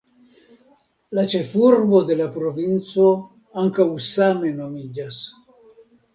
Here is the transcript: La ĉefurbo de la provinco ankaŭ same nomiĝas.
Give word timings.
La 1.17 1.25
ĉefurbo 1.33 1.99
de 2.07 2.17
la 2.23 2.27
provinco 2.39 3.07
ankaŭ 3.67 3.87
same 4.09 4.53
nomiĝas. 4.65 5.23